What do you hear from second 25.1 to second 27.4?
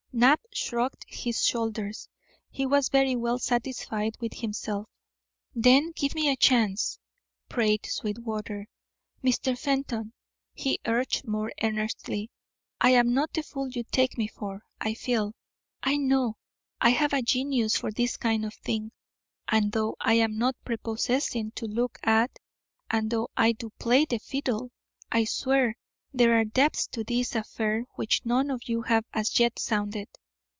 swear there are depths to this